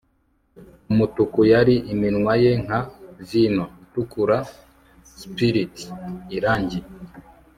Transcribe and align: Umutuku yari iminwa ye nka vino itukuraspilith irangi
Umutuku 0.91 1.39
yari 1.51 1.75
iminwa 1.93 2.33
ye 2.43 2.51
nka 2.63 2.79
vino 3.29 3.65
itukuraspilith 3.83 5.79
irangi 6.37 6.79